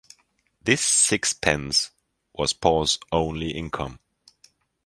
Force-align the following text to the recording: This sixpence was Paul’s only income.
This 0.63 0.83
sixpence 0.83 1.91
was 2.33 2.53
Paul’s 2.53 2.97
only 3.11 3.51
income. 3.51 3.99